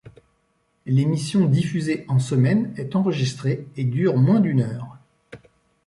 L'émission 0.87 1.45
diffusée 1.45 2.05
en 2.07 2.17
semaine 2.17 2.73
est 2.75 2.95
enregistrée 2.95 3.67
et 3.77 3.83
dure 3.83 4.17
moins 4.17 4.39
d'une 4.39 4.61
heure. 4.61 4.97